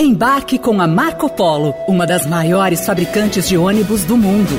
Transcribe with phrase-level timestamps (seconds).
[0.00, 4.54] Embarque com a Marco Polo, uma das maiores fabricantes de ônibus do mundo.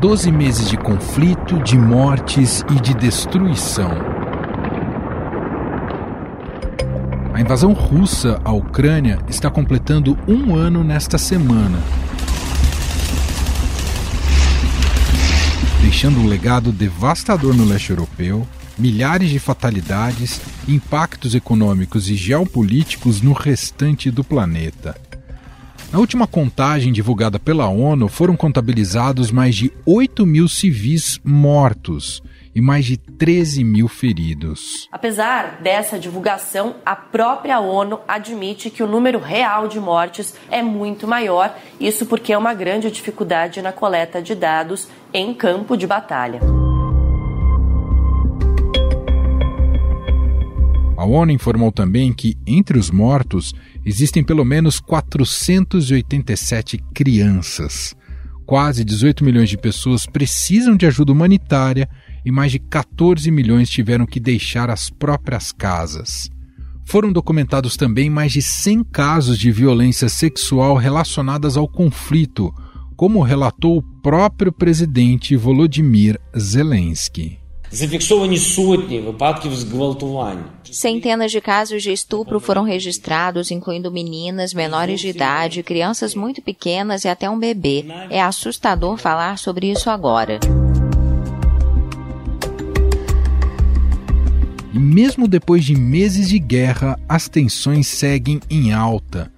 [0.00, 3.90] Doze meses de conflito, de mortes e de destruição.
[7.34, 11.78] A invasão russa à Ucrânia está completando um ano nesta semana.
[15.82, 23.32] Deixando um legado devastador no leste europeu, milhares de fatalidades, impactos econômicos e geopolíticos no
[23.32, 24.96] restante do planeta.
[25.92, 32.22] Na última contagem divulgada pela ONU, foram contabilizados mais de 8 mil civis mortos
[32.54, 34.88] e mais de 13 mil feridos.
[34.90, 41.06] Apesar dessa divulgação, a própria ONU admite que o número real de mortes é muito
[41.06, 46.61] maior, isso porque é uma grande dificuldade na coleta de dados em campo de batalha.
[51.02, 53.52] A ONU informou também que, entre os mortos,
[53.84, 57.92] existem pelo menos 487 crianças.
[58.46, 61.88] Quase 18 milhões de pessoas precisam de ajuda humanitária
[62.24, 66.30] e mais de 14 milhões tiveram que deixar as próprias casas.
[66.84, 72.54] Foram documentados também mais de 100 casos de violência sexual relacionadas ao conflito,
[72.94, 77.41] como relatou o próprio presidente Volodymyr Zelensky.
[80.70, 87.04] Centenas de casos de estupro foram registrados, incluindo meninas, menores de idade, crianças muito pequenas
[87.04, 87.86] e até um bebê.
[88.10, 90.38] É assustador falar sobre isso agora.
[94.74, 99.32] E mesmo depois de meses de guerra, as tensões seguem em alta.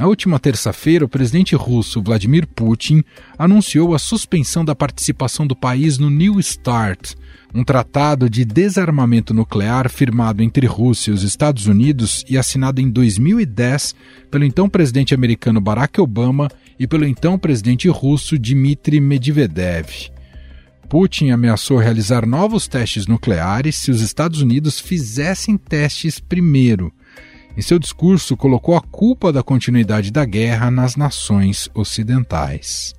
[0.00, 3.04] Na última terça-feira, o presidente russo Vladimir Putin
[3.38, 7.14] anunciou a suspensão da participação do país no New START,
[7.54, 12.88] um tratado de desarmamento nuclear firmado entre Rússia e os Estados Unidos e assinado em
[12.88, 13.94] 2010
[14.30, 20.10] pelo então presidente americano Barack Obama e pelo então presidente russo Dmitry Medvedev.
[20.88, 26.90] Putin ameaçou realizar novos testes nucleares se os Estados Unidos fizessem testes primeiro.
[27.56, 32.94] Em seu discurso, colocou a culpa da continuidade da guerra nas nações ocidentais.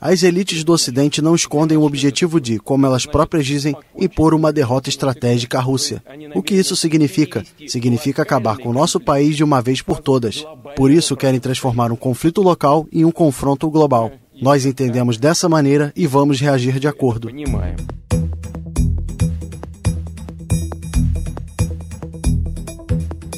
[0.00, 4.52] As elites do Ocidente não escondem o objetivo de, como elas próprias dizem, impor uma
[4.52, 6.02] derrota estratégica à Rússia.
[6.34, 7.44] O que isso significa?
[7.68, 10.44] Significa acabar com o nosso país de uma vez por todas.
[10.76, 14.10] Por isso, querem transformar um conflito local em um confronto global.
[14.40, 17.28] Nós entendemos dessa maneira e vamos reagir de acordo.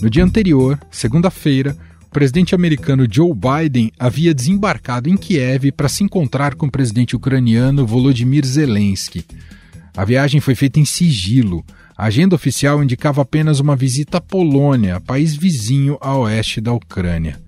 [0.02, 1.76] No dia anterior, segunda-feira,
[2.06, 7.14] o presidente americano Joe Biden havia desembarcado em Kiev para se encontrar com o presidente
[7.14, 9.24] ucraniano Volodymyr Zelensky.
[9.96, 11.64] A viagem foi feita em sigilo.
[11.96, 17.40] A agenda oficial indicava apenas uma visita à Polônia, país vizinho a oeste da Ucrânia.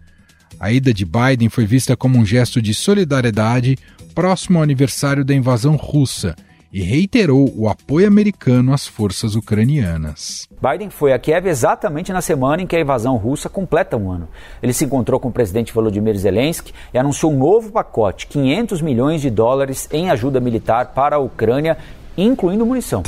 [0.60, 3.76] A ida de Biden foi vista como um gesto de solidariedade
[4.14, 6.36] próximo ao aniversário da invasão russa
[6.74, 10.48] e reiterou o apoio americano às forças ucranianas.
[10.60, 14.28] Biden foi a Kiev exatamente na semana em que a invasão russa completa um ano.
[14.60, 19.20] Ele se encontrou com o presidente Volodymyr Zelensky e anunciou um novo pacote, 500 milhões
[19.20, 21.78] de dólares em ajuda militar para a Ucrânia,
[22.18, 23.04] incluindo munição.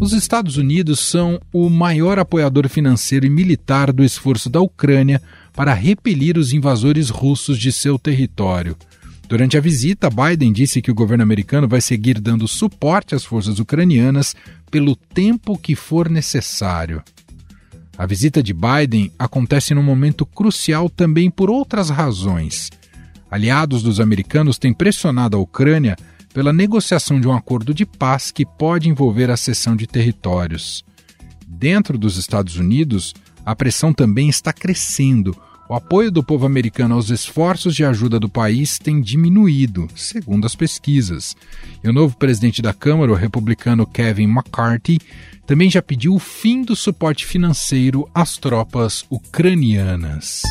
[0.00, 5.20] Os Estados Unidos são o maior apoiador financeiro e militar do esforço da Ucrânia
[5.52, 8.76] para repelir os invasores russos de seu território.
[9.28, 13.60] Durante a visita, Biden disse que o governo americano vai seguir dando suporte às forças
[13.60, 14.34] ucranianas
[14.70, 17.02] pelo tempo que for necessário.
[17.96, 22.70] A visita de Biden acontece num momento crucial também por outras razões.
[23.30, 25.96] Aliados dos americanos têm pressionado a Ucrânia
[26.34, 30.84] pela negociação de um acordo de paz que pode envolver a cessão de territórios.
[31.46, 33.14] Dentro dos Estados Unidos,
[33.44, 35.36] a pressão também está crescendo
[35.70, 40.56] o apoio do povo americano aos esforços de ajuda do país tem diminuído, segundo as
[40.56, 41.36] pesquisas.
[41.84, 44.98] E o novo presidente da Câmara, o republicano Kevin McCarthy,
[45.46, 50.42] também já pediu o fim do suporte financeiro às tropas ucranianas.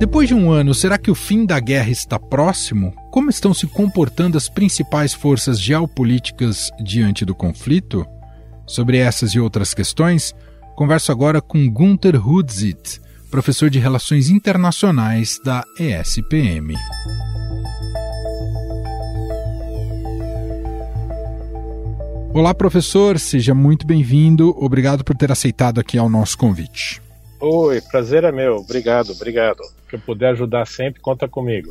[0.00, 2.92] Depois de um ano, será que o fim da guerra está próximo?
[3.18, 8.06] Como estão se comportando as principais forças geopolíticas diante do conflito?
[8.64, 10.32] Sobre essas e outras questões,
[10.76, 16.74] converso agora com Gunther Hudzit, professor de Relações Internacionais da ESPM.
[22.32, 24.54] Olá, professor, seja muito bem-vindo.
[24.56, 27.02] Obrigado por ter aceitado aqui ao nosso convite.
[27.40, 28.58] Oi, prazer é meu.
[28.58, 29.64] Obrigado, obrigado.
[29.90, 31.70] Se eu puder ajudar sempre, conta comigo.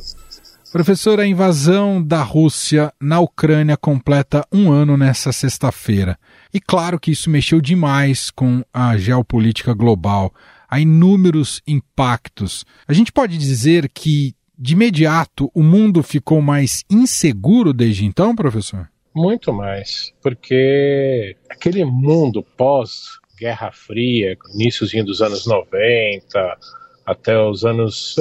[0.70, 6.18] Professor, a invasão da Rússia na Ucrânia completa um ano nessa sexta-feira.
[6.52, 10.32] E claro que isso mexeu demais com a geopolítica global.
[10.68, 12.66] Há inúmeros impactos.
[12.86, 18.90] A gente pode dizer que, de imediato, o mundo ficou mais inseguro desde então, professor?
[19.14, 26.58] Muito mais, porque aquele mundo pós Guerra Fria, iníciozinho dos anos 90
[27.06, 28.16] até os anos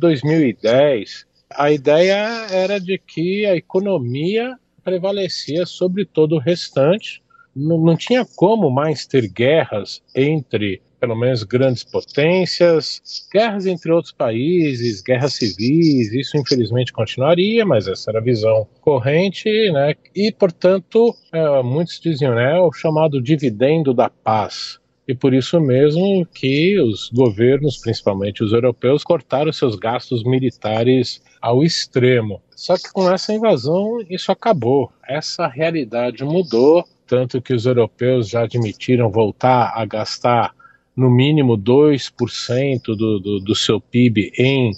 [0.00, 7.22] 2010, eh, a ideia era de que a economia prevalecia sobre todo o restante.
[7.54, 14.12] Não, não tinha como mais ter guerras entre pelo menos grandes potências, guerras entre outros
[14.12, 19.94] países, guerras civis, isso infelizmente continuaria, mas essa era a visão corrente, né?
[20.16, 24.80] E, portanto, é, muitos diziam, né, o chamado dividendo da paz.
[25.06, 31.62] E por isso mesmo que os governos, principalmente os europeus, cortaram seus gastos militares ao
[31.62, 32.40] extremo.
[32.56, 34.90] Só que com essa invasão isso acabou.
[35.06, 40.54] Essa realidade mudou, tanto que os europeus já admitiram voltar a gastar
[40.96, 44.70] no mínimo 2% do, do, do seu PIB em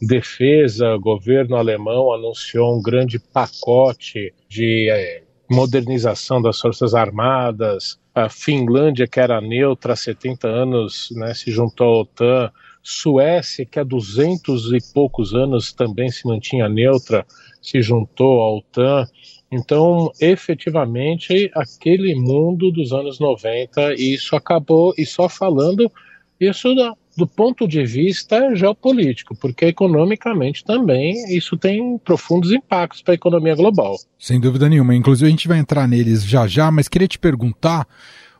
[0.00, 0.94] defesa.
[0.94, 7.98] O governo alemão anunciou um grande pacote de é, modernização das Forças Armadas.
[8.14, 12.52] A Finlândia, que era neutra há 70 anos, né, se juntou à OTAN.
[12.86, 17.26] Suécia, que há 200 e poucos anos também se mantinha neutra,
[17.60, 19.06] se juntou à OTAN.
[19.50, 25.90] Então, efetivamente, aquele mundo dos anos 90, isso acabou, e só falando
[26.38, 33.14] isso do, do ponto de vista geopolítico, porque economicamente também isso tem profundos impactos para
[33.14, 33.96] a economia global.
[34.18, 34.94] Sem dúvida nenhuma.
[34.94, 37.86] Inclusive, a gente vai entrar neles já já, mas queria te perguntar.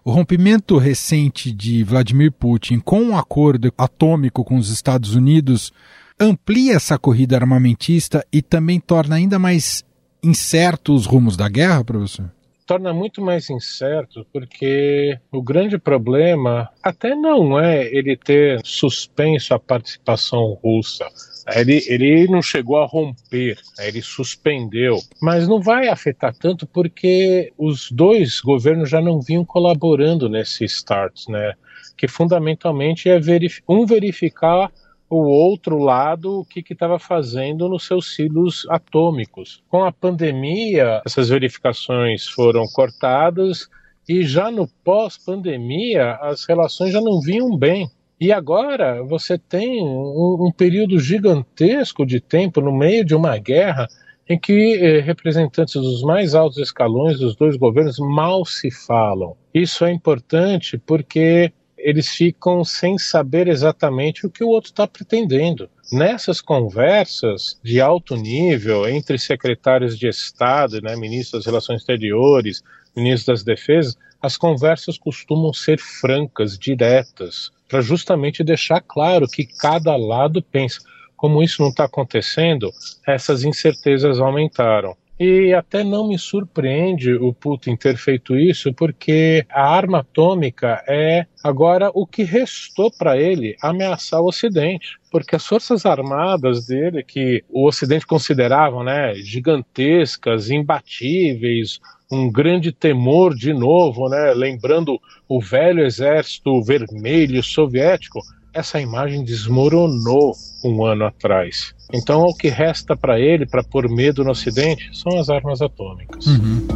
[0.04, 5.72] O rompimento recente de Vladimir Putin com um acordo atômico com os Estados Unidos
[6.20, 9.82] amplia essa corrida armamentista e também torna ainda mais
[10.22, 12.30] incerto os rumos da guerra, professor?
[12.66, 19.58] Torna muito mais incerto porque o grande problema até não é ele ter suspenso a
[19.58, 21.06] participação russa.
[21.54, 27.90] Ele, ele não chegou a romper, ele suspendeu, mas não vai afetar tanto porque os
[27.90, 31.52] dois governos já não vinham colaborando nesse START, né?
[31.98, 34.72] Que fundamentalmente é verif um verificar
[35.14, 39.62] o outro lado o que estava fazendo nos seus silos atômicos.
[39.68, 43.68] Com a pandemia, essas verificações foram cortadas
[44.08, 47.88] e já no pós-pandemia as relações já não vinham bem.
[48.20, 53.88] E agora você tem um, um, período gigantesco de tempo no meio de uma guerra
[54.28, 59.36] em que eh, representantes dos mais altos escalões dos dois governos mal se falam.
[59.52, 61.52] Isso é importante porque
[61.84, 65.68] eles ficam sem saber exatamente o que o outro está pretendendo.
[65.92, 72.62] Nessas conversas de alto nível entre secretários de Estado, né, ministros das Relações Exteriores,
[72.96, 79.94] ministros das Defesas, as conversas costumam ser francas, diretas, para justamente deixar claro que cada
[79.94, 80.80] lado pensa.
[81.14, 82.70] Como isso não está acontecendo,
[83.06, 84.96] essas incertezas aumentaram.
[85.18, 91.26] E até não me surpreende o Putin ter feito isso, porque a arma atômica é
[91.42, 94.98] agora o que restou para ele ameaçar o Ocidente.
[95.12, 101.80] Porque as forças armadas dele, que o Ocidente considerava né, gigantescas, imbatíveis,
[102.10, 108.20] um grande temor de novo, né, lembrando o velho exército vermelho soviético,
[108.52, 110.32] essa imagem desmoronou
[110.64, 111.74] um ano atrás.
[111.96, 116.26] Então, o que resta para ele, para pôr medo no Ocidente, são as armas atômicas.
[116.26, 116.66] Uhum.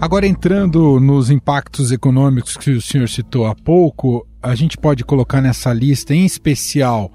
[0.00, 5.40] Agora, entrando nos impactos econômicos que o senhor citou há pouco, a gente pode colocar
[5.40, 7.10] nessa lista, em especial,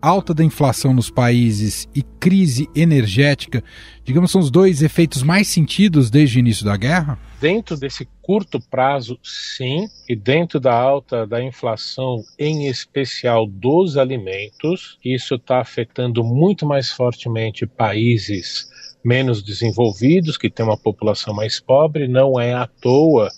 [0.00, 3.62] alta da inflação nos países e crise energética,
[4.04, 7.18] digamos, são os dois efeitos mais sentidos desde o início da guerra?
[7.40, 14.96] Dentro desse curto prazo, sim, e dentro da alta da inflação, em especial dos alimentos,
[15.04, 18.70] isso está afetando muito mais fortemente países
[19.04, 22.06] menos desenvolvidos, que têm uma população mais pobre.
[22.06, 23.28] Não é à toa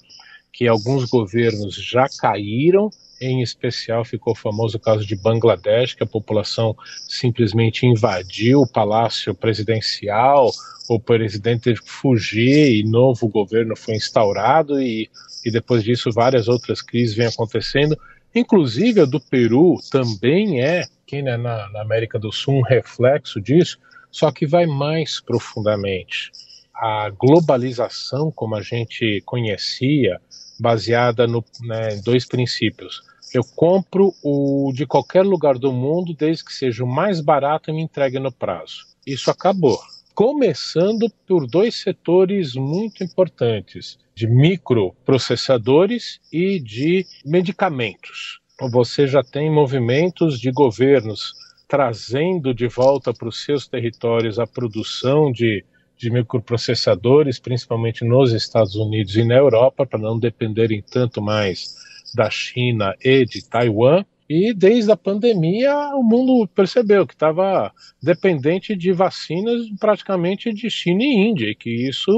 [0.53, 6.07] que alguns governos já caíram em especial ficou famoso o caso de Bangladesh, que a
[6.07, 6.77] população
[7.09, 10.51] simplesmente invadiu o palácio presidencial,
[10.89, 15.09] o presidente teve que fugir e novo governo foi instaurado e,
[15.45, 17.97] e depois disso várias outras crises vêm acontecendo.
[18.35, 23.41] Inclusive a do Peru também é, que né, na, na América do Sul, um reflexo
[23.41, 23.79] disso.
[24.11, 26.31] só que vai mais profundamente.
[26.75, 30.21] A globalização, como a gente conhecia,
[30.59, 33.03] baseada no, né, em dois princípios.
[33.33, 37.75] Eu compro o de qualquer lugar do mundo, desde que seja o mais barato e
[37.75, 38.87] me entregue no prazo.
[39.07, 39.79] Isso acabou.
[40.15, 48.39] Começando por dois setores muito importantes, de microprocessadores e de medicamentos.
[48.71, 51.35] Você já tem movimentos de governos
[51.67, 55.65] trazendo de volta para os seus territórios a produção de,
[56.05, 61.75] de microprocessadores, principalmente nos Estados Unidos e na Europa, para não dependerem tanto mais
[62.15, 64.05] da China e de Taiwan.
[64.29, 71.03] E desde a pandemia, o mundo percebeu que estava dependente de vacinas praticamente de China
[71.03, 72.13] e Índia, e que isso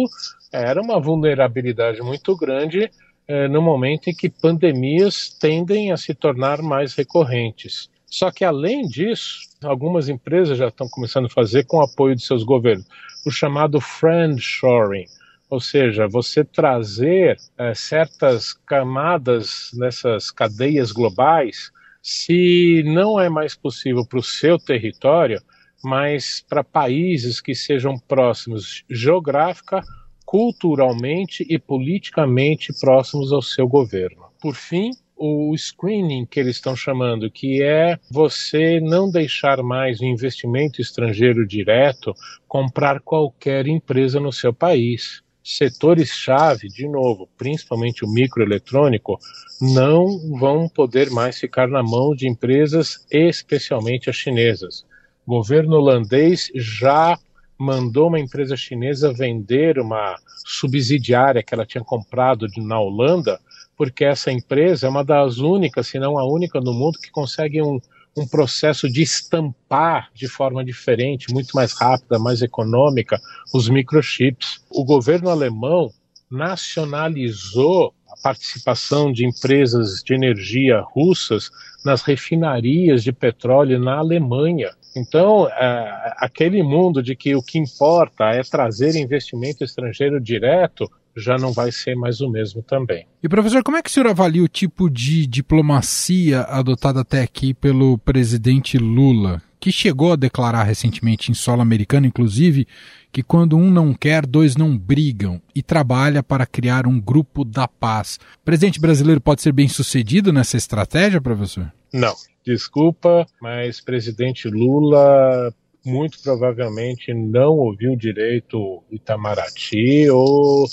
[0.52, 2.90] era uma vulnerabilidade muito grande
[3.28, 7.90] eh, no momento em que pandemias tendem a se tornar mais recorrentes.
[8.08, 12.22] Só que, além disso, algumas empresas já estão começando a fazer com o apoio de
[12.22, 12.86] seus governos,
[13.24, 15.06] o chamado friendshoring,
[15.50, 21.70] ou seja, você trazer é, certas camadas nessas cadeias globais,
[22.02, 25.40] se não é mais possível para o seu território,
[25.82, 29.82] mas para países que sejam próximos geográfica,
[30.24, 34.26] culturalmente e politicamente próximos ao seu governo.
[34.40, 40.04] Por fim, o screening que eles estão chamando, que é você não deixar mais o
[40.04, 42.14] investimento estrangeiro direto
[42.46, 45.22] comprar qualquer empresa no seu país.
[45.42, 49.18] Setores-chave, de novo, principalmente o microeletrônico,
[49.60, 50.06] não
[50.38, 54.84] vão poder mais ficar na mão de empresas, especialmente as chinesas.
[55.24, 57.18] O governo holandês já
[57.58, 63.40] mandou uma empresa chinesa vender uma subsidiária que ela tinha comprado na Holanda
[63.76, 67.62] porque essa empresa é uma das únicas, se não a única no mundo, que consegue
[67.62, 67.78] um,
[68.16, 73.20] um processo de estampar de forma diferente, muito mais rápida, mais econômica,
[73.52, 74.64] os microchips.
[74.70, 75.90] O governo alemão
[76.30, 81.50] nacionalizou a participação de empresas de energia russas
[81.84, 84.70] nas refinarias de petróleo na Alemanha.
[84.96, 91.38] Então, é, aquele mundo de que o que importa é trazer investimento estrangeiro direto já
[91.38, 93.06] não vai ser mais o mesmo também.
[93.22, 97.54] E professor, como é que o senhor avalia o tipo de diplomacia adotada até aqui
[97.54, 102.66] pelo presidente Lula, que chegou a declarar recentemente em solo americano, inclusive,
[103.10, 107.66] que quando um não quer, dois não brigam e trabalha para criar um grupo da
[107.66, 108.18] paz.
[108.42, 111.72] O presidente brasileiro pode ser bem sucedido nessa estratégia, professor?
[111.92, 112.14] Não.
[112.44, 115.52] Desculpa, mas presidente Lula
[115.84, 120.66] muito provavelmente não ouviu direito Itamaraty ou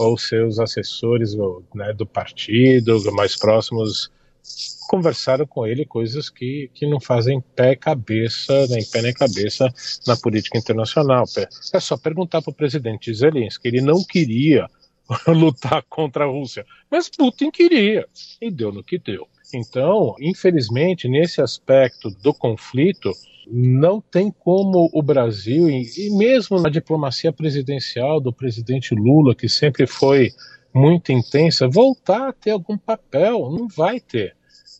[0.00, 1.34] ou seus assessores
[1.74, 4.10] né, do partido mais próximos
[4.88, 9.72] conversaram com ele coisas que, que não fazem pé cabeça, nem pé nem cabeça
[10.06, 11.24] na política internacional.
[11.74, 14.66] É só perguntar para o presidente Zelensky, ele não queria
[15.28, 18.06] lutar contra a Rússia, mas Putin queria,
[18.40, 19.28] e deu no que deu.
[19.52, 23.10] Então, infelizmente, nesse aspecto do conflito,
[23.50, 29.86] não tem como o Brasil, e mesmo na diplomacia presidencial do presidente Lula, que sempre
[29.86, 30.30] foi
[30.72, 33.50] muito intensa, voltar a ter algum papel.
[33.50, 34.36] Não vai ter.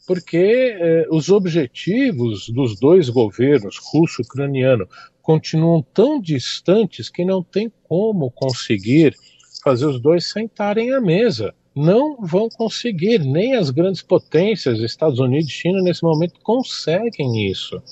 [0.06, 4.88] Porque eh, os objetivos dos dois governos, russo e ucraniano,
[5.20, 9.14] continuam tão distantes que não tem como conseguir
[9.62, 11.54] fazer os dois sentarem à mesa.
[11.80, 17.82] Não vão conseguir, nem as grandes potências, Estados Unidos e China, nesse momento, conseguem isso.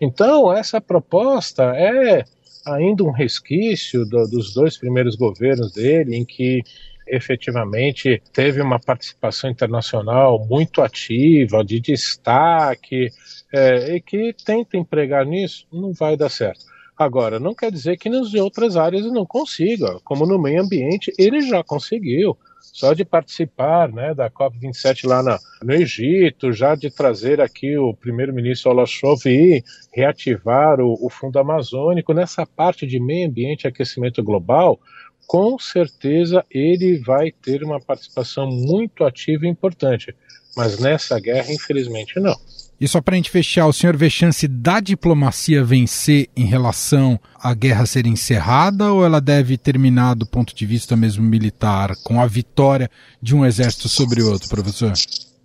[0.00, 2.24] Então, essa proposta é
[2.66, 6.60] ainda um resquício do, dos dois primeiros governos dele, em que
[7.06, 13.10] efetivamente teve uma participação internacional muito ativa, de destaque,
[13.52, 16.64] é, e que tenta empregar nisso, não vai dar certo.
[16.98, 21.40] Agora, não quer dizer que nas outras áreas não consiga, como no meio ambiente, ele
[21.42, 27.40] já conseguiu só de participar né, da COP27 lá na, no Egito, já de trazer
[27.40, 29.62] aqui o primeiro-ministro Olashov e
[29.92, 34.78] reativar o, o Fundo Amazônico, nessa parte de meio ambiente e aquecimento global,
[35.26, 40.14] com certeza ele vai ter uma participação muito ativa e importante.
[40.56, 42.34] Mas nessa guerra, infelizmente, não.
[42.80, 47.20] E só para a gente fechar, o senhor vê chance da diplomacia vencer em relação
[47.34, 52.22] à guerra ser encerrada ou ela deve terminar do ponto de vista mesmo militar, com
[52.22, 54.94] a vitória de um exército sobre o outro, professor?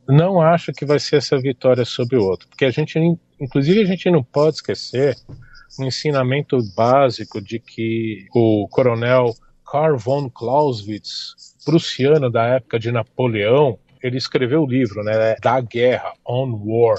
[0.08, 2.98] Não acho que vai ser essa vitória sobre o outro, porque a gente,
[3.38, 5.18] inclusive, a gente não pode esquecer
[5.78, 9.36] um ensinamento básico de que o coronel
[9.70, 16.14] Karl von Clausewitz, prussiano da época de Napoleão, ele escreveu o livro, né, da guerra,
[16.26, 16.98] On War,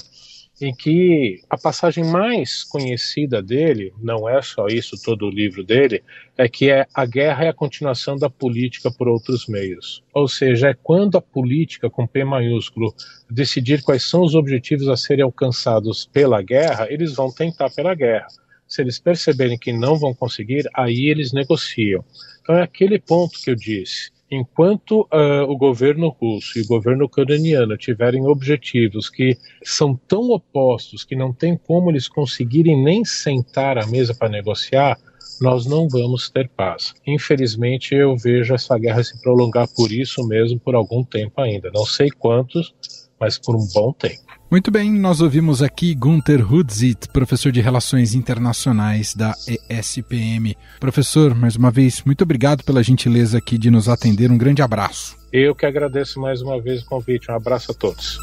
[0.61, 6.03] em que a passagem mais conhecida dele, não é só isso todo o livro dele,
[6.37, 10.03] é que é a guerra é a continuação da política por outros meios.
[10.15, 12.95] Ou seja, é quando a política com P maiúsculo
[13.31, 18.27] decidir quais são os objetivos a serem alcançados pela guerra, eles vão tentar pela guerra.
[18.67, 22.05] Se eles perceberem que não vão conseguir, aí eles negociam.
[22.41, 27.05] Então é aquele ponto que eu disse enquanto uh, o governo russo e o governo
[27.05, 33.79] ucraniano tiverem objetivos que são tão opostos que não tem como eles conseguirem nem sentar
[33.79, 34.99] à mesa para negociar,
[35.41, 36.95] nós não vamos ter paz.
[37.07, 41.71] Infelizmente, eu vejo essa guerra se prolongar por isso mesmo por algum tempo ainda.
[41.73, 42.75] Não sei quantos,
[43.21, 44.26] mas por um bom tempo.
[44.49, 49.35] Muito bem, nós ouvimos aqui Gunther Hudzit, professor de Relações Internacionais da
[49.69, 50.57] ESPM.
[50.79, 54.31] Professor, mais uma vez, muito obrigado pela gentileza aqui de nos atender.
[54.31, 55.17] Um grande abraço.
[55.33, 57.29] Eu que agradeço mais uma vez o convite.
[57.29, 58.21] Um abraço a todos.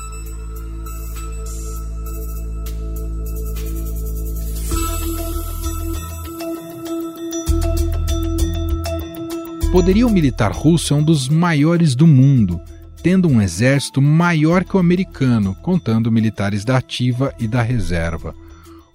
[9.61, 12.61] O poderio militar russo é um dos maiores do mundo
[13.03, 18.33] tendo um exército maior que o americano, contando militares da ativa e da reserva.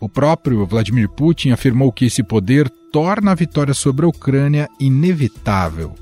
[0.00, 5.95] O próprio Vladimir Putin afirmou que esse poder torna a vitória sobre a Ucrânia inevitável.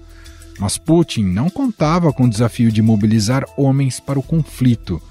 [0.61, 5.03] Mas Putin não contava com o desafio de mobilizar homens para o conflito.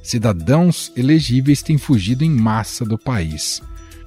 [0.00, 3.60] Cidadãos elegíveis têm fugido em massa do país.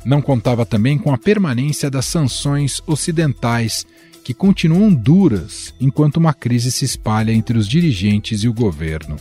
[0.08, 3.86] Não contava também com a permanência das sanções ocidentais
[4.24, 9.18] que continuam duras enquanto uma crise se espalha entre os dirigentes e o governo.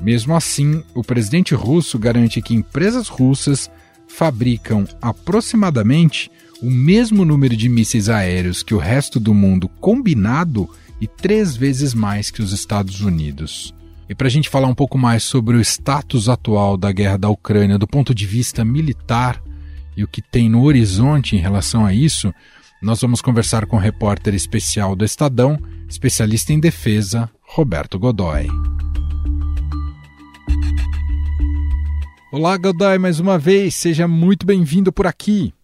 [0.00, 3.70] Mesmo assim, o presidente russo garante que empresas russas
[4.08, 6.30] fabricam aproximadamente
[6.62, 10.70] o mesmo número de mísseis aéreos que o resto do mundo combinado
[11.02, 13.74] e três vezes mais que os Estados Unidos.
[14.08, 17.28] E para a gente falar um pouco mais sobre o status atual da guerra da
[17.28, 19.43] Ucrânia do ponto de vista militar
[19.96, 22.34] e o que tem no horizonte em relação a isso,
[22.82, 25.58] nós vamos conversar com o repórter especial do Estadão,
[25.88, 28.46] especialista em defesa, Roberto Godoy.
[32.32, 35.54] Olá, Godoy, mais uma vez, seja muito bem-vindo por aqui.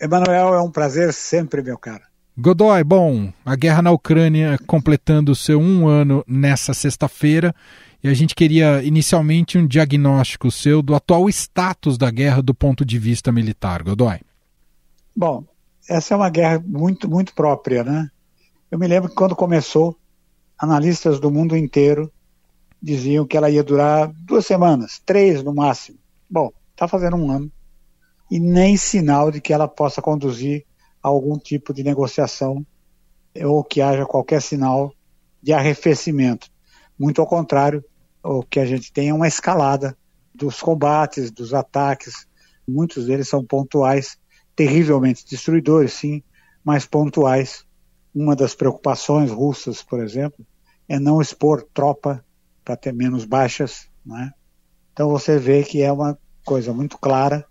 [0.00, 2.07] Emanuel, é um prazer sempre, meu caro.
[2.40, 7.52] Godoy, bom, a guerra na Ucrânia completando seu um ano nessa sexta-feira
[8.00, 12.84] e a gente queria inicialmente um diagnóstico seu do atual status da guerra do ponto
[12.84, 14.20] de vista militar, Godoy.
[15.16, 15.42] Bom,
[15.88, 18.08] essa é uma guerra muito, muito própria, né?
[18.70, 19.96] Eu me lembro que quando começou,
[20.56, 22.08] analistas do mundo inteiro
[22.80, 25.98] diziam que ela ia durar duas semanas, três no máximo.
[26.30, 27.50] Bom, está fazendo um ano
[28.30, 30.67] e nem sinal de que ela possa conduzir
[31.02, 32.66] algum tipo de negociação
[33.44, 34.92] ou que haja qualquer sinal
[35.42, 36.48] de arrefecimento.
[36.98, 37.84] Muito ao contrário,
[38.22, 39.96] o que a gente tem é uma escalada
[40.34, 42.26] dos combates, dos ataques.
[42.66, 44.18] Muitos deles são pontuais
[44.56, 46.22] terrivelmente destruidores, sim,
[46.64, 47.64] mas pontuais.
[48.12, 50.44] Uma das preocupações russas, por exemplo,
[50.88, 52.24] é não expor tropa
[52.64, 53.88] para ter menos baixas.
[54.04, 54.32] Né?
[54.92, 57.46] Então você vê que é uma coisa muito clara.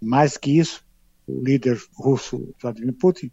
[0.00, 0.84] Mais que isso,
[1.26, 3.30] o líder russo Vladimir Putin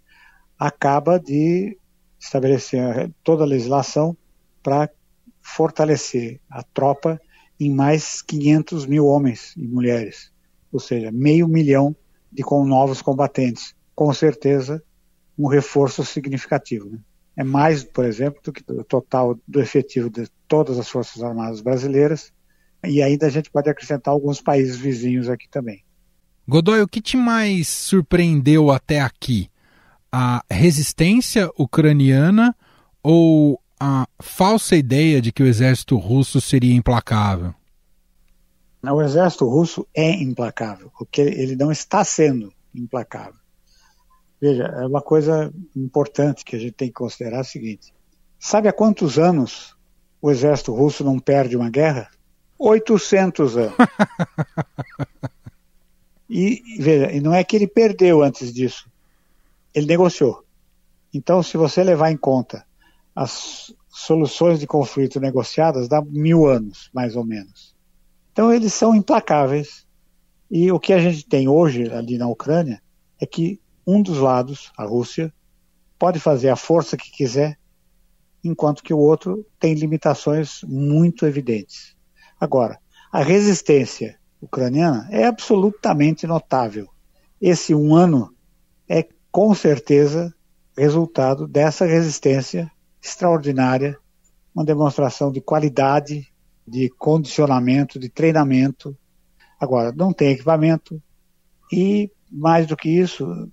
[0.58, 1.78] acaba de
[2.20, 4.16] estabelecer toda a legislação
[4.62, 4.90] para
[5.42, 7.20] fortalecer a tropa
[7.60, 10.32] em mais 500 mil homens e mulheres,
[10.72, 11.96] ou seja, meio milhão
[12.32, 13.76] de com novos combatentes.
[13.96, 14.84] Com certeza,
[15.38, 16.90] um reforço significativo.
[16.90, 17.00] Né?
[17.36, 21.62] É mais, por exemplo, do que o total do efetivo de todas as Forças Armadas
[21.62, 22.32] brasileiras,
[22.86, 25.84] e ainda a gente pode acrescentar alguns países vizinhos aqui também.
[26.50, 29.52] Godoy, o que te mais surpreendeu até aqui?
[30.12, 32.56] A resistência ucraniana
[33.04, 37.54] ou a falsa ideia de que o exército russo seria implacável?
[38.84, 43.40] O exército russo é implacável, porque ele não está sendo implacável.
[44.42, 47.94] Veja, é uma coisa importante que a gente tem que considerar é a seguinte:
[48.40, 49.78] sabe há quantos anos
[50.20, 52.10] o exército russo não perde uma guerra?
[52.58, 53.76] 800 anos.
[56.40, 58.90] e veja, e não é que ele perdeu antes disso,
[59.74, 60.44] ele negociou.
[61.14, 62.66] Então, se você levar em conta
[63.16, 67.76] as soluções de conflito negociadas, dá mil anos, mais ou menos.
[68.32, 69.86] Então eles são implacáveis.
[70.50, 72.82] E o que a gente tem hoje ali na Ucrânia
[73.20, 75.34] é que um dos lados, a Rússia,
[75.98, 77.58] pode fazer a força que quiser,
[78.44, 81.96] enquanto que o outro tem limitações muito evidentes.
[82.40, 82.80] Agora,
[83.12, 86.88] a resistência ucraniana é absolutamente notável.
[87.42, 88.34] Esse um ano
[88.88, 90.34] é com certeza
[90.78, 92.72] resultado dessa resistência
[93.02, 93.98] extraordinária,
[94.56, 96.28] uma demonstração de qualidade
[96.68, 98.98] de condicionamento, de treinamento,
[99.60, 101.02] Agora, não tem equipamento
[101.72, 103.52] e, mais do que isso,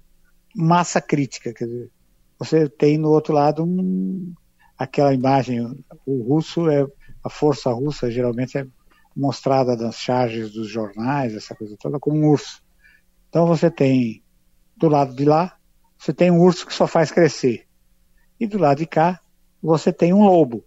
[0.55, 1.53] massa crítica.
[1.53, 1.90] Quer dizer,
[2.38, 4.33] você tem no outro lado um,
[4.79, 5.61] aquela imagem,
[6.07, 6.87] o russo é
[7.25, 8.66] a força russa geralmente é
[9.17, 12.63] mostrada nas charges dos jornais, essa coisa toda, como um urso.
[13.29, 14.23] Então você tem
[14.77, 15.57] do lado de lá,
[15.99, 17.67] você tem um urso que só faz crescer.
[18.39, 19.21] E do lado de cá,
[19.63, 20.63] você tem um lobo.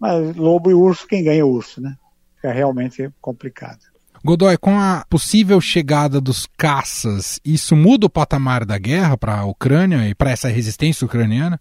[0.00, 1.96] Mas lobo e urso, quem ganha é o urso, né?
[2.36, 3.80] Fica realmente complicado.
[4.24, 9.44] Godoy, com a possível chegada dos caças, isso muda o patamar da guerra para a
[9.44, 11.60] Ucrânia e para essa resistência ucraniana?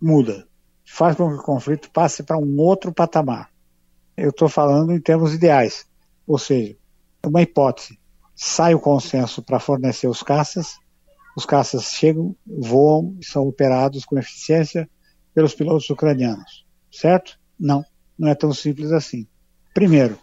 [0.00, 0.46] Muda.
[0.84, 3.49] Faz com que o conflito passe para um outro patamar.
[4.20, 5.86] Eu estou falando em termos ideais.
[6.26, 6.76] Ou seja,
[7.24, 7.98] uma hipótese.
[8.34, 10.78] Sai o consenso para fornecer os caças,
[11.34, 14.88] os caças chegam, voam e são operados com eficiência
[15.34, 16.66] pelos pilotos ucranianos.
[16.92, 17.40] Certo?
[17.58, 17.82] Não,
[18.18, 19.26] não é tão simples assim.
[19.72, 20.18] Primeiro,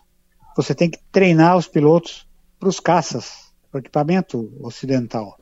[0.55, 2.27] você tem que treinar os pilotos
[2.59, 5.39] para os caças, para o equipamento ocidental.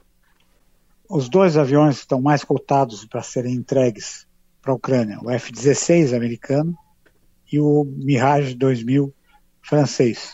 [1.10, 4.26] Os dois aviões estão mais cotados para serem entregues
[4.62, 6.76] para a Ucrânia, o F-16 americano
[7.52, 9.14] e o Mirage 2000
[9.62, 10.34] francês.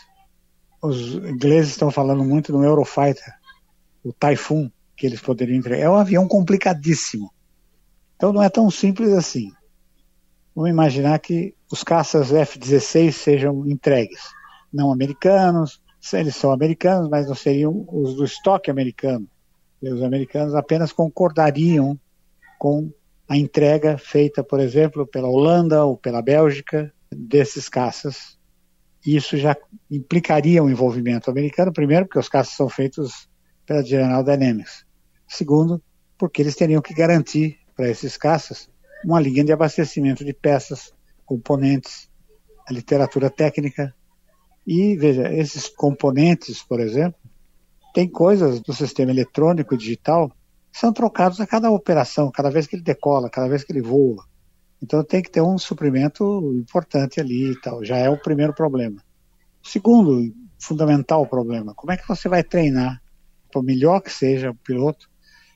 [0.80, 3.32] Os ingleses estão falando muito no Eurofighter,
[4.04, 5.84] o Typhoon, que eles poderiam entregar.
[5.84, 7.32] É um avião complicadíssimo.
[8.16, 9.52] Então não é tão simples assim.
[10.54, 14.20] Vamos imaginar que os caças F-16 sejam entregues
[14.72, 15.80] não americanos,
[16.12, 19.28] eles são americanos, mas não seriam os do estoque americano.
[19.82, 21.98] E os americanos apenas concordariam
[22.58, 22.90] com
[23.28, 28.38] a entrega feita, por exemplo, pela Holanda ou pela Bélgica desses caças.
[29.04, 29.56] Isso já
[29.90, 33.28] implicaria um envolvimento americano, primeiro, porque os caças são feitos
[33.66, 34.84] pela General Dynamics.
[35.26, 35.82] Segundo,
[36.16, 38.70] porque eles teriam que garantir para esses caças
[39.04, 40.92] uma linha de abastecimento de peças,
[41.24, 42.08] componentes,
[42.68, 43.94] a literatura técnica,
[44.66, 47.18] e, veja, esses componentes, por exemplo,
[47.92, 50.30] tem coisas do sistema eletrônico digital
[50.70, 53.82] que são trocados a cada operação, cada vez que ele decola, cada vez que ele
[53.82, 54.24] voa.
[54.82, 57.84] Então tem que ter um suprimento importante ali e tal.
[57.84, 59.00] Já é o primeiro problema.
[59.62, 63.00] Segundo, fundamental problema, como é que você vai treinar,
[63.52, 65.08] por melhor que seja o piloto,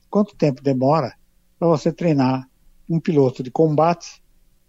[0.09, 1.13] quanto tempo demora
[1.59, 2.47] para você treinar
[2.89, 4.23] um piloto de combate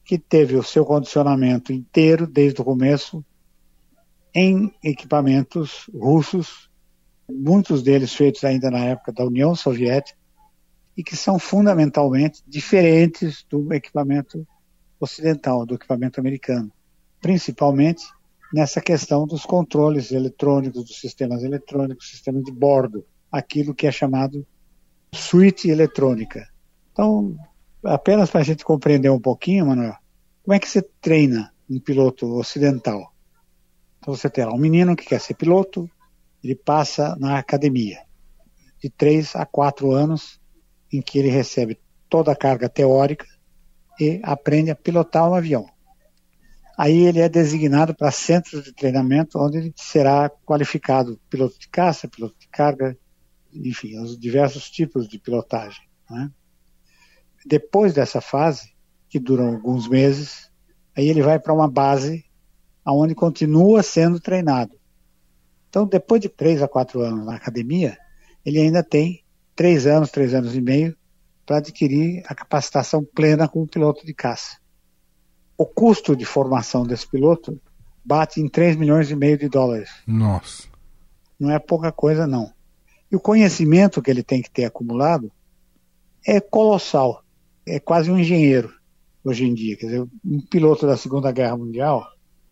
[0.04, 3.24] que teve o seu condicionamento inteiro desde o começo
[4.34, 6.68] em equipamentos russos,
[7.30, 10.17] muitos deles feitos ainda na época da União Soviética,
[10.98, 14.44] e que são fundamentalmente diferentes do equipamento
[14.98, 16.72] ocidental, do equipamento americano,
[17.20, 18.02] principalmente
[18.52, 24.44] nessa questão dos controles eletrônicos, dos sistemas eletrônicos, sistema de bordo, aquilo que é chamado
[25.14, 26.48] suíte eletrônica.
[26.90, 27.36] Então,
[27.84, 29.94] apenas para a gente compreender um pouquinho, Manuel,
[30.42, 33.14] como é que você treina um piloto ocidental?
[34.00, 35.88] Então você tem lá um menino que quer ser piloto,
[36.42, 38.00] ele passa na academia
[38.82, 40.40] de 3 a 4 anos,
[40.92, 43.26] em que ele recebe toda a carga teórica
[44.00, 45.66] e aprende a pilotar um avião.
[46.76, 52.06] Aí ele é designado para centros de treinamento, onde ele será qualificado piloto de caça,
[52.06, 52.96] piloto de carga,
[53.52, 55.82] enfim, os diversos tipos de pilotagem.
[56.08, 56.30] Né?
[57.44, 58.72] Depois dessa fase,
[59.08, 60.50] que dura alguns meses,
[60.96, 62.24] aí ele vai para uma base
[62.84, 64.78] aonde continua sendo treinado.
[65.68, 67.98] Então, depois de três a quatro anos na academia,
[68.44, 69.24] ele ainda tem
[69.58, 70.96] três anos, três anos e meio
[71.44, 74.58] para adquirir a capacitação plena como piloto de caça.
[75.56, 77.60] O custo de formação desse piloto
[78.04, 79.90] bate em 3 milhões e meio de dólares.
[80.06, 80.68] Nossa.
[81.40, 82.52] Não é pouca coisa, não.
[83.10, 85.32] E o conhecimento que ele tem que ter acumulado
[86.24, 87.24] é colossal.
[87.66, 88.72] É quase um engenheiro
[89.24, 89.76] hoje em dia.
[89.76, 92.06] Quer dizer, um piloto da Segunda Guerra Mundial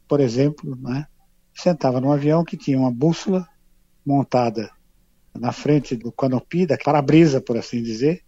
[0.09, 1.07] por exemplo, né,
[1.55, 3.47] sentava num avião que tinha uma bússola
[4.05, 4.71] montada
[5.38, 8.25] na frente do canopy, da para-brisa, por assim dizer,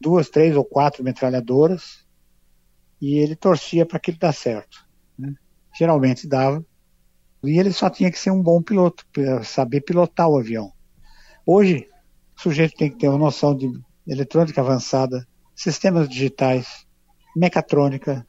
[0.00, 2.04] duas, três ou quatro metralhadoras,
[3.00, 4.86] e ele torcia para aquilo dar certo.
[5.18, 5.34] Né?
[5.76, 6.64] Geralmente dava,
[7.42, 9.04] e ele só tinha que ser um bom piloto,
[9.44, 10.72] saber pilotar o avião.
[11.46, 11.88] Hoje,
[12.36, 13.70] o sujeito tem que ter uma noção de
[14.06, 16.86] eletrônica avançada, sistemas digitais,
[17.36, 18.26] mecatrônica.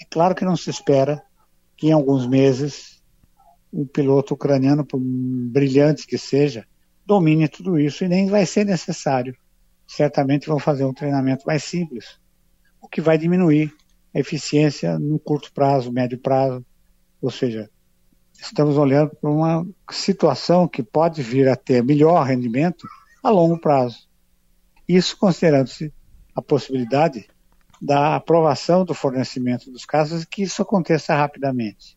[0.00, 1.22] É claro que não se espera
[1.76, 3.02] que em alguns meses
[3.72, 6.66] o piloto ucraniano, por brilhante que seja,
[7.06, 9.36] domine tudo isso e nem vai ser necessário.
[9.86, 12.18] Certamente vão fazer um treinamento mais simples,
[12.80, 13.72] o que vai diminuir
[14.14, 16.66] a eficiência no curto prazo, médio prazo.
[17.22, 17.70] Ou seja,
[18.32, 22.86] estamos olhando para uma situação que pode vir a ter melhor rendimento
[23.22, 24.08] a longo prazo.
[24.88, 25.92] Isso considerando-se
[26.34, 27.28] a possibilidade
[27.80, 31.96] da aprovação do fornecimento dos casos e que isso aconteça rapidamente.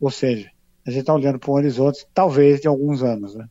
[0.00, 0.50] Ou seja,
[0.86, 3.34] a gente está olhando para um horizonte, talvez, de alguns anos.
[3.34, 3.46] Né?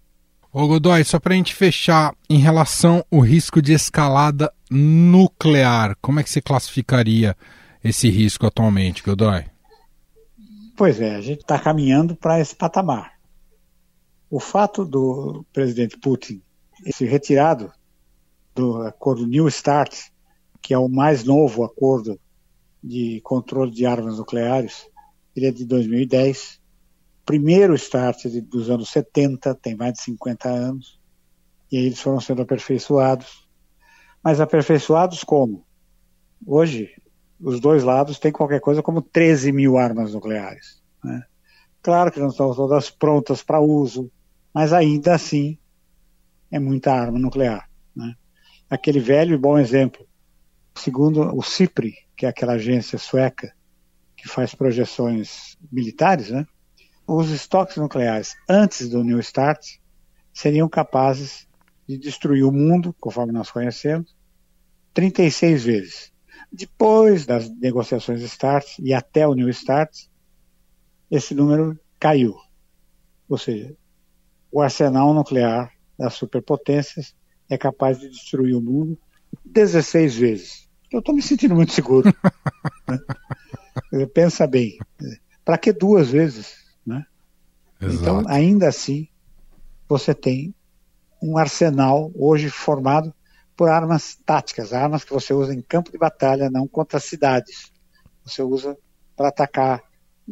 [0.54, 6.20] Ô Godoy, só para a gente fechar, em relação ao risco de escalada nuclear, como
[6.20, 7.38] é que você classificaria
[7.82, 9.46] esse risco atualmente, Godoy?
[10.76, 13.14] Pois é, a gente está caminhando para esse patamar.
[14.30, 16.42] O fato do presidente Putin
[16.92, 17.72] se retirado
[18.54, 20.12] do acordo New START,
[20.62, 22.20] que é o mais novo acordo
[22.84, 24.86] de controle de armas nucleares,
[25.36, 26.61] ele é de 2010.
[27.32, 31.00] Primeiro START dos anos 70, tem mais de 50 anos,
[31.72, 33.48] e aí eles foram sendo aperfeiçoados.
[34.22, 35.66] Mas aperfeiçoados como?
[36.46, 36.90] Hoje,
[37.40, 40.84] os dois lados têm qualquer coisa como 13 mil armas nucleares.
[41.02, 41.24] Né?
[41.82, 44.12] Claro que não estão todas prontas para uso,
[44.54, 45.58] mas ainda assim
[46.52, 47.70] é muita arma nuclear.
[47.96, 48.14] Né?
[48.70, 50.06] Aquele velho e bom exemplo,
[50.76, 53.56] segundo o CIPRI, que é aquela agência sueca
[54.18, 56.46] que faz projeções militares, né?
[57.14, 59.60] Os estoques nucleares antes do New START
[60.34, 61.46] seriam capazes
[61.86, 64.16] de destruir o mundo, conforme nós conhecemos,
[64.94, 66.14] 36 vezes.
[66.50, 69.92] Depois das negociações START e até o New START,
[71.10, 72.34] esse número caiu.
[73.28, 73.76] Ou seja,
[74.50, 77.14] o arsenal nuclear das superpotências
[77.50, 78.98] é capaz de destruir o mundo
[79.44, 80.70] 16 vezes.
[80.90, 82.10] Eu estou me sentindo muito seguro.
[82.88, 84.06] né?
[84.14, 84.78] Pensa bem.
[85.44, 86.71] Para que duas vezes?
[87.82, 89.08] Então, ainda assim,
[89.90, 90.54] você tem
[91.22, 93.14] um arsenal hoje formado
[93.56, 97.72] por armas táticas, armas que você usa em campo de batalha, não contra cidades.
[98.24, 98.78] Você usa
[99.16, 99.84] para atacar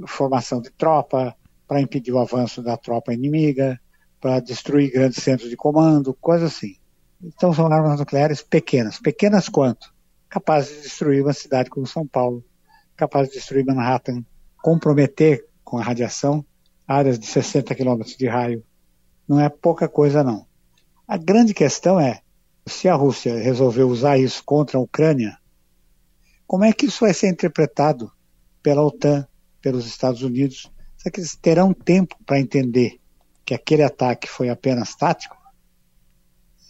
[0.08, 1.36] formação de tropa,
[1.68, 3.80] para impedir o avanço da tropa inimiga,
[4.20, 6.76] para destruir grandes centros de comando, coisas assim.
[7.22, 9.00] Então são armas nucleares pequenas.
[9.00, 9.94] Pequenas quanto?
[10.30, 12.44] Capazes de destruir uma cidade como São Paulo,
[12.96, 14.24] capazes de destruir Manhattan,
[14.62, 16.46] comprometer com a radiação
[16.90, 18.64] áreas de 60 quilômetros de raio.
[19.28, 20.48] Não é pouca coisa, não.
[21.08, 22.22] A grande questão é,
[22.66, 25.38] se a Rússia resolveu usar isso contra a Ucrânia,
[26.48, 28.12] como é que isso vai ser interpretado
[28.64, 29.28] pela OTAN,
[29.62, 30.72] pelos Estados Unidos?
[30.98, 33.00] Será que eles terão tempo para entender
[33.46, 35.38] que aquele ataque foi apenas tático,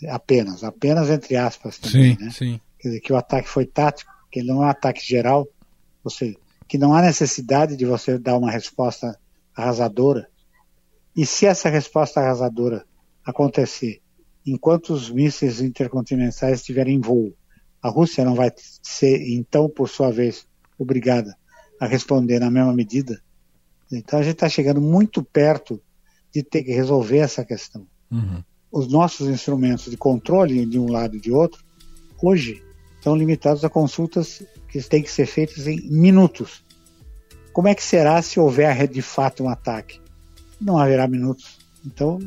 [0.10, 2.32] apenas, apenas entre aspas também, sim, né?
[2.32, 2.62] Sim.
[2.78, 5.48] Quer dizer, que o ataque foi tático, que ele não é um ataque geral,
[6.04, 9.18] ou seja, que não há necessidade de você dar uma resposta
[9.60, 10.28] arrasadora.
[11.16, 12.86] E se essa resposta arrasadora
[13.26, 14.02] acontecer
[14.46, 17.34] enquanto os mísseis intercontinentais estiverem em voo,
[17.82, 21.38] a Rússia não vai ser, então, por sua vez, obrigada
[21.80, 23.22] a responder na mesma medida?
[23.92, 25.82] Então a gente está chegando muito perto
[26.34, 27.88] de ter que resolver essa questão.
[28.12, 28.44] Uhum.
[28.72, 31.64] Os nossos instrumentos de controle de um lado e de outro,
[32.22, 32.64] hoje,
[32.96, 36.64] estão limitados a consultas que têm que ser feitas em minutos.
[37.60, 40.00] Como é que será se houver de fato um ataque?
[40.62, 41.58] Não haverá minutos.
[41.86, 42.18] Então,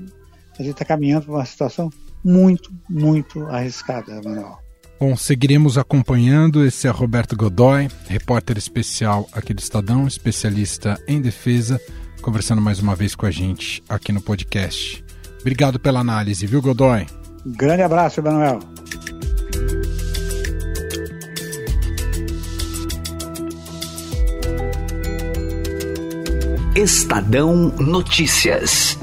[0.59, 1.89] a gente está caminhando para uma situação
[2.23, 4.59] muito, muito arriscada, Manuel.
[5.01, 6.67] Bom, seguiremos acompanhando.
[6.67, 11.81] Esse é Roberto Godoy, repórter especial aqui do Estadão, especialista em defesa
[12.21, 15.03] conversando mais uma vez com a gente aqui no podcast.
[15.41, 17.07] Obrigado pela análise, viu, Godoy?
[17.47, 18.59] Um grande abraço, Emanuel.
[26.75, 28.99] Estadão Notícias.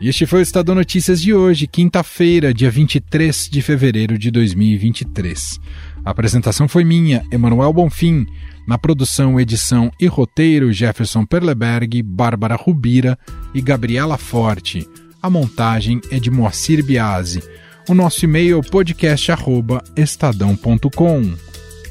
[0.00, 5.60] E este foi o Estadão Notícias de hoje, quinta-feira, dia 23 de fevereiro de 2023.
[6.06, 8.24] A apresentação foi minha, Emanuel Bonfim.
[8.66, 13.18] Na produção, edição e roteiro, Jefferson Perleberg, Bárbara Rubira
[13.52, 14.88] e Gabriela Forte.
[15.22, 17.42] A montagem é de Moacir Biasi.
[17.90, 21.36] O nosso e-mail é podcast@estadão.com.